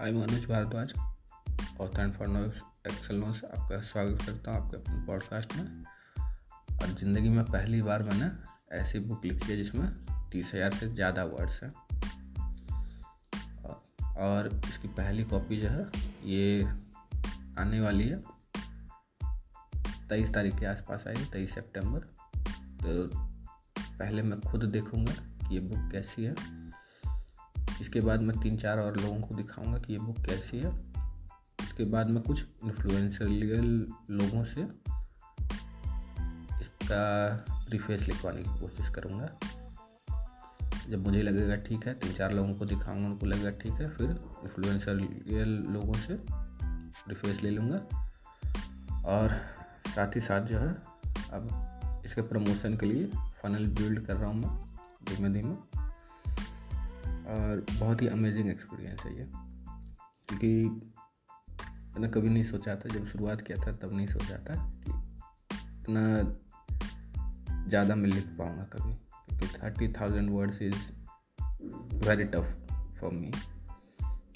I 0.00 0.12
Manoj 0.12 0.44
Bhardwaj 0.46 0.92
author 1.80 2.00
and 2.00 2.12
former 2.12 2.60
Excel 2.86 3.20
से 3.32 3.46
आपका 3.46 3.80
स्वागत 3.80 4.22
करता 4.22 4.50
हूँ 4.50 4.64
आपके 4.64 4.76
अपने 4.76 5.04
पॉडकास्ट 5.06 5.56
में। 5.56 5.84
और 6.82 6.86
ज़िंदगी 7.00 7.28
में 7.28 7.44
पहली 7.44 7.80
बार 7.82 8.02
मैंने 8.02 8.30
ऐसी 8.76 8.98
बुक 8.98 9.24
लिखी 9.24 9.50
है 9.52 9.56
जिसमें 9.56 9.90
तीस 10.30 10.54
हज़ार 10.54 10.74
से 10.74 10.88
ज़्यादा 10.88 11.24
वर्ड्स 11.24 11.62
हैं। 11.62 11.72
और 14.18 14.48
इसकी 14.68 14.88
पहली 14.88 15.24
कॉपी 15.24 15.56
जो 15.56 15.68
है, 15.68 15.90
ये 16.24 16.64
आने 17.58 17.80
वाली 17.80 18.08
है। 18.08 18.22
तेईस 20.08 20.32
तारीख 20.34 20.58
के 20.58 20.66
आसपास 20.66 21.04
आएगी 21.08 21.24
तेईस 21.24 21.54
सितंबर। 21.54 22.00
तो 22.80 23.06
पहले 23.78 24.22
मैं 24.22 24.40
खुद 24.40 24.64
देखूँगा 24.64 25.12
कि 25.12 25.54
ये 25.54 25.60
बुक 25.60 25.90
कैसी 25.92 26.24
है। 26.24 26.34
इसके 27.80 28.00
बाद 28.00 28.22
मैं 28.22 28.38
तीन 28.40 28.56
चार 28.56 28.78
और 28.78 28.96
लोगों 28.96 29.20
को 29.20 29.34
दिखाऊँगा 29.34 29.78
कि 29.78 29.92
ये 29.92 29.98
बुक 29.98 30.18
कैसी 30.18 30.58
है। 30.58 30.70
इसके 31.62 31.84
बाद 31.84 32.10
मैं 32.10 32.22
कुछ 32.22 32.44
इन्फ्लुएंशियल 32.64 33.86
लोगों 34.10 34.44
से 34.44 34.62
इसका 36.60 37.02
प्रीफेस 37.68 38.00
लिखवाने 38.00 38.42
की 38.42 38.58
कोशिश 38.60 38.88
करूँगा। 38.88 39.28
जब 40.88 41.06
मुझे 41.06 41.22
लगेगा 41.22 41.56
ठीक 41.56 41.86
है, 41.86 41.94
तीन 41.94 42.12
चार 42.12 42.32
लोगों 42.32 42.54
को 42.54 42.64
दिखाऊँगा, 42.64 43.06
उनको 43.06 43.26
लगेगा 43.26 43.50
ठीक 43.50 43.72
है, 43.72 43.88
फिर 43.90 44.10
इन्फ्लुएंशियल 44.10 45.50
लोगों 45.72 45.94
से 45.94 46.18
प्रीफेस 46.22 47.42
ले 47.42 47.50
लूँगा। 47.50 47.76
और 49.06 49.36
साथ 49.88 50.16
ही 50.16 50.20
साथ 50.20 50.46
जो 50.46 50.58
है, 50.58 50.70
अब 51.32 52.02
इसके 52.04 52.22
प्रमोशन 52.22 52.76
के 52.76 52.86
लिए 52.86 53.06
फनल 53.42 53.66
बिल्ड 53.66 54.06
कर 54.06 54.16
रहा 54.16 54.30
हूँ 54.30 54.40
मैं 54.40 54.50
धीमे 55.04 55.28
धीमे 55.30 55.79
और 57.30 57.64
बहुत 57.70 58.02
ही 58.02 58.06
अमेजिंग 58.08 58.48
एक्सपीरियंस 58.50 59.02
है 59.06 59.16
ये। 59.18 59.26
क्योंकि 60.28 60.48
मैंने 61.92 62.08
कभी 62.08 62.28
नहीं 62.28 62.44
सोचा 62.44 62.74
था, 62.76 62.88
जब 62.88 63.06
शुरुआत 63.06 63.40
किया 63.40 63.58
था, 63.58 63.72
तब 63.72 63.92
नहीं 63.92 64.06
सोचा 64.06 64.36
था 64.38 64.54
कि 64.76 64.90
इतना 65.80 66.02
ज़्यादा 67.68 67.94
मैं 67.94 68.10
लिख 68.10 68.26
पाऊँगा 68.38 68.64
कभी। 68.72 68.92
क्योंकि 69.28 69.58
thirty 69.58 69.88
thousand 69.92 70.30
words 70.30 70.62
is 70.62 70.74
very 72.06 72.24
tough 72.24 72.56
for 73.00 73.12
me 73.12 73.30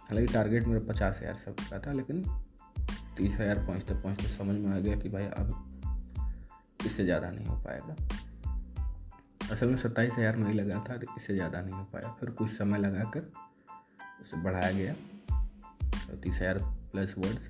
हालाँकि 0.00 0.32
टारगेट 0.32 0.66
मेरा 0.66 0.86
पचास 0.88 1.18
हज़ार 1.22 1.34
सब 1.44 1.54
का 1.70 1.78
था, 1.78 1.92
लेकिन 1.92 2.22
तीस 3.16 3.32
हज़ार 3.32 3.64
पहुँचते 3.66 3.94
पहुँचते 3.94 4.28
समझ 4.28 4.56
में 4.56 4.70
आ 4.72 4.78
गया 4.78 4.96
कि 4.96 5.08
भाई 5.08 5.26
अब 5.26 5.52
इससे 6.86 7.04
ज़्यादा 7.04 7.30
नहीं 7.30 7.46
हो 7.46 7.56
पाएगा। 7.56 7.96
असल 9.52 9.66
में 9.68 9.76
सत्ताईस 9.76 10.10
हज़ार 10.12 10.36
में 10.36 10.46
ही 10.48 10.54
लगा 10.54 10.78
था 10.88 10.94
इससे 10.94 11.34
ज़्यादा 11.34 11.60
नहीं 11.60 11.74
हो 11.74 11.82
पाया। 11.92 12.08
फिर 12.20 12.30
कुछ 12.30 12.50
समय 12.50 12.78
लगा 12.78 13.02
कर 13.10 13.32
उसे 14.22 14.36
बढ़ाया 14.42 14.70
गया। 14.72 14.94
तीस 16.14 16.34
हज़ार 16.34 16.58
प्लस 16.92 17.14
वर्ड्स 17.18 17.48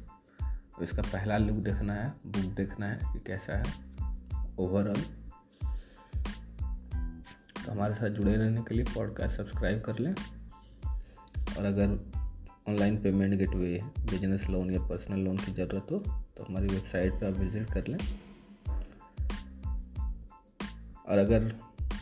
तो 0.76 0.82
इसका 0.84 1.02
पहला 1.02 1.36
लुक 1.38 1.56
देखना 1.64 1.94
है 1.94 2.08
बुक 2.26 2.54
देखना 2.56 2.86
है 2.86 3.12
कि 3.12 3.18
कैसा 3.26 3.56
है। 3.58 3.64
ओवरऑल 4.58 5.00
तो 7.56 7.70
हमारे 7.70 7.94
साथ 7.94 8.08
जुड़े 8.10 8.36
रहने 8.36 8.62
के 8.62 8.74
लिए 8.74 8.84
पॉडकास्ट 8.84 9.36
सब्सक्राइब 9.36 9.80
कर 9.82 9.98
लें। 9.98 10.14
और 11.56 11.64
अगर 11.64 11.98
online 12.68 12.96
payment 13.02 13.34
gateway 13.38 13.78
business 14.10 14.46
loan 14.50 14.70
या 14.70 14.80
पर्सनल 14.88 15.20
लोन 15.20 15.36
की 15.36 15.52
ज़रूरत 15.52 15.92
हो 15.92 15.98
तो 16.36 16.44
हमारी 16.44 16.66
वेबसाइट 16.66 17.12
पर 17.12 17.26
आप 17.26 17.38
विज़िट 17.40 17.72
कर 17.72 17.86
लें। 17.88 17.98
और 21.04 21.18
अगर 21.18 21.52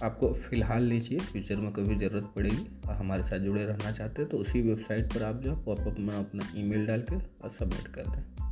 आपको 0.03 0.33
फ़िलहाल 0.34 1.00
चाहिए 1.00 1.19
फ्यूचर 1.19 1.56
में 1.56 1.72
कभी 1.72 1.95
ज़रूरत 1.95 2.33
पड़ेगी 2.36 2.89
और 2.89 2.95
हमारे 2.95 3.22
साथ 3.22 3.39
जुड़े 3.39 3.64
रहना 3.64 3.92
चाहते 3.92 4.22
हैं 4.22 4.31
तो 4.31 4.39
उसी 4.39 4.63
वेबसाइट 4.63 5.13
पर 5.14 5.23
आप 5.23 5.42
जो 5.42 5.57
पॉपअप 5.57 5.96
में 5.98 6.14
अपना 6.14 6.52
ईमेल 6.57 6.86
डाल 6.86 7.01
के 7.01 7.17
और 7.17 7.51
सबमिट 7.58 7.89
कर 7.89 8.02
दें। 8.02 8.52